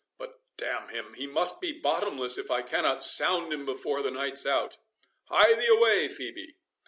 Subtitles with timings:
[0.17, 4.47] —But d—n him, he must be bottomless if I cannot sound him before the night's
[4.47, 6.55] out.—Hie thee away, Phœbe."